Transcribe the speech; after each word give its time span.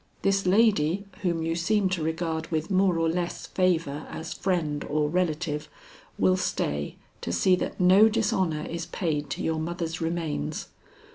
This 0.23 0.47
lady, 0.47 1.05
whom 1.21 1.43
you 1.43 1.53
seem 1.55 1.87
to 1.89 2.01
regard 2.01 2.47
with 2.49 2.71
more 2.71 2.97
or 2.97 3.07
less 3.07 3.45
favor 3.45 4.07
as 4.09 4.33
friend 4.33 4.83
or 4.85 5.07
relative, 5.07 5.69
will 6.17 6.37
stay 6.37 6.95
to 7.21 7.31
see 7.31 7.55
that 7.57 7.79
no 7.79 8.09
dishonor 8.09 8.63
is 8.67 8.87
paid 8.87 9.29
to 9.29 9.43
your 9.43 9.59
mother's 9.59 10.01
remains. 10.01 10.69